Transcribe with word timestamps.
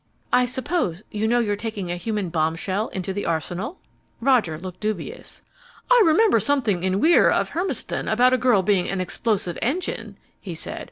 I 0.33 0.47
suppose 0.47 1.03
you 1.11 1.27
know 1.27 1.37
you're 1.37 1.55
taking 1.55 1.91
a 1.91 1.95
human 1.95 2.29
bombshell 2.29 2.87
into 2.87 3.13
the 3.13 3.27
arsenal?" 3.27 3.77
Roger 4.19 4.57
looked 4.57 4.79
dubious. 4.79 5.43
"I 5.91 6.01
remember 6.03 6.39
something 6.39 6.81
in 6.81 6.99
Weir 6.99 7.29
of 7.29 7.49
Hermiston 7.49 8.07
about 8.07 8.33
a 8.33 8.37
girl 8.39 8.63
being 8.63 8.89
'an 8.89 8.99
explosive 8.99 9.59
engine,'" 9.61 10.17
he 10.39 10.55
said. 10.55 10.79